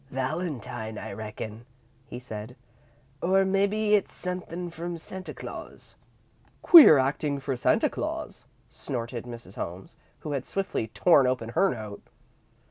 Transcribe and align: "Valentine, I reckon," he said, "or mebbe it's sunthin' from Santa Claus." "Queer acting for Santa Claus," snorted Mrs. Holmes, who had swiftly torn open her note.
"Valentine, 0.09 0.97
I 0.97 1.13
reckon," 1.13 1.67
he 2.07 2.17
said, 2.17 2.55
"or 3.21 3.45
mebbe 3.45 3.93
it's 3.93 4.15
sunthin' 4.15 4.71
from 4.71 4.97
Santa 4.97 5.31
Claus." 5.31 5.93
"Queer 6.63 6.97
acting 6.97 7.39
for 7.39 7.55
Santa 7.55 7.87
Claus," 7.87 8.45
snorted 8.71 9.25
Mrs. 9.25 9.57
Holmes, 9.57 9.97
who 10.21 10.31
had 10.31 10.47
swiftly 10.47 10.87
torn 10.87 11.27
open 11.27 11.49
her 11.49 11.69
note. 11.69 12.01